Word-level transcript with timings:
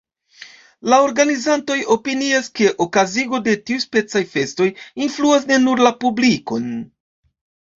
La 0.93 0.97
organizantoj 1.07 1.75
opinias, 1.95 2.49
ke 2.61 2.71
okazigo 2.87 3.41
de 3.49 3.55
tiuspecaj 3.69 4.23
festoj 4.33 4.71
influas 5.09 5.47
ne 5.53 5.61
nur 5.67 5.85
la 5.91 5.93
publikon. 6.07 6.67